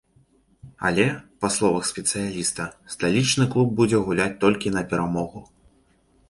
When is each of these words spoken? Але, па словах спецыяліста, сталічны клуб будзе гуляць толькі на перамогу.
Але, 0.87 1.03
па 1.43 1.47
словах 1.55 1.83
спецыяліста, 1.91 2.65
сталічны 2.95 3.43
клуб 3.57 3.77
будзе 3.81 3.97
гуляць 4.09 4.39
толькі 4.47 4.75
на 4.79 4.85
перамогу. 4.95 5.39